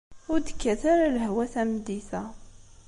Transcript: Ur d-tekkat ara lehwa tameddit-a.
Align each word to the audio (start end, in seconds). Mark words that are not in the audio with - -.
Ur 0.31 0.39
d-tekkat 0.39 0.81
ara 0.93 1.13
lehwa 1.15 1.45
tameddit-a. 1.53 2.23